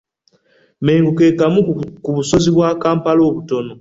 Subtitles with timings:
[0.79, 1.59] Mmengo ke kamu
[2.03, 3.69] ku busozi bwa Kampala obutaano.